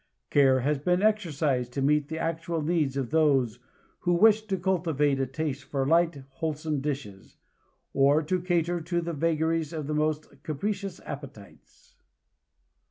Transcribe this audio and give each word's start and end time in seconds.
Care 0.31 0.61
has 0.61 0.79
been 0.79 1.03
exercised 1.03 1.71
to 1.73 1.81
meet 1.83 2.07
the 2.07 2.17
actual 2.17 2.63
needs 2.63 2.97
of 2.97 3.11
those 3.11 3.59
who 3.99 4.13
wish 4.13 4.41
to 4.47 4.57
cultivate 4.57 5.19
a 5.19 5.27
taste 5.27 5.63
for 5.65 5.85
light, 5.85 6.23
wholesome 6.29 6.81
dishes, 6.81 7.37
or 7.93 8.23
to 8.23 8.41
cater 8.41 8.81
to 8.81 8.99
the 8.99 9.13
vagaries 9.13 9.71
of 9.73 9.85
the 9.85 9.93
most 9.93 10.41
capricious 10.41 10.99
appetites. 11.05 11.97